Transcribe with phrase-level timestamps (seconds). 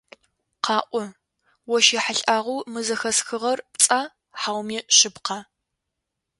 [0.65, 1.03] Къаӏо,
[1.73, 4.01] ощ ехьылӀагъэу мы зэхэсхыгъэр пцӀа
[4.41, 5.39] хьауми шъыпкъа?